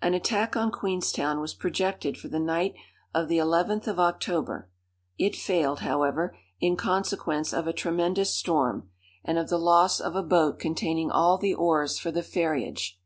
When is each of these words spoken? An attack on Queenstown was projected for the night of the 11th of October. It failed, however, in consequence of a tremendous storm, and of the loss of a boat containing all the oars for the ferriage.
An 0.00 0.12
attack 0.12 0.56
on 0.56 0.72
Queenstown 0.72 1.38
was 1.38 1.54
projected 1.54 2.18
for 2.18 2.26
the 2.26 2.40
night 2.40 2.74
of 3.14 3.28
the 3.28 3.38
11th 3.38 3.86
of 3.86 4.00
October. 4.00 4.68
It 5.18 5.36
failed, 5.36 5.82
however, 5.82 6.36
in 6.60 6.74
consequence 6.74 7.52
of 7.52 7.68
a 7.68 7.72
tremendous 7.72 8.34
storm, 8.34 8.90
and 9.24 9.38
of 9.38 9.50
the 9.50 9.58
loss 9.58 10.00
of 10.00 10.16
a 10.16 10.22
boat 10.24 10.58
containing 10.58 11.12
all 11.12 11.38
the 11.38 11.54
oars 11.54 11.96
for 11.96 12.10
the 12.10 12.24
ferriage. 12.24 12.98